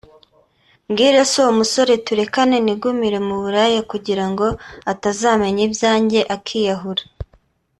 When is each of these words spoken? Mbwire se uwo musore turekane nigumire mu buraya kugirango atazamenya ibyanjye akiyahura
Mbwire 0.89 1.21
se 1.31 1.35
uwo 1.43 1.51
musore 1.59 1.93
turekane 2.05 2.57
nigumire 2.65 3.19
mu 3.27 3.35
buraya 3.41 3.81
kugirango 3.91 4.45
atazamenya 4.91 5.61
ibyanjye 5.67 6.19
akiyahura 6.35 7.03